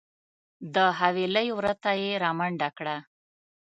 د 0.75 0.77
حویلۍ 0.99 1.47
وره 1.57 1.73
ته 1.83 1.91
یې 2.01 2.11
رامنډه 2.23 2.69
کړه. 2.77 2.97